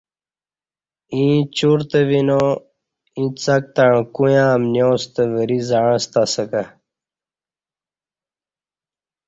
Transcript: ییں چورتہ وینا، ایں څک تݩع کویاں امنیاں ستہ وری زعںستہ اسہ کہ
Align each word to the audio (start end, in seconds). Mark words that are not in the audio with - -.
ییں 1.15 1.37
چورتہ 1.57 1.99
وینا، 2.07 2.41
ایں 3.15 3.29
څک 3.43 3.63
تݩع 3.75 3.97
کویاں 4.15 4.49
امنیاں 4.55 4.95
ستہ 5.01 5.23
وری 5.33 5.59
زعںستہ 5.69 6.21
اسہ 6.27 6.43
کہ 6.51 6.63